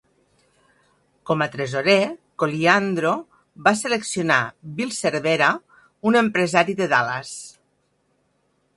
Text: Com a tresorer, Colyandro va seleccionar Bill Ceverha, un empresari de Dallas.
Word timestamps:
Com 1.29 1.43
a 1.45 1.47
tresorer, 1.55 1.97
Colyandro 2.43 3.13
va 3.69 3.75
seleccionar 3.83 4.41
Bill 4.81 4.97
Ceverha, 5.03 5.53
un 6.13 6.23
empresari 6.27 6.81
de 6.83 6.93
Dallas. 6.97 7.39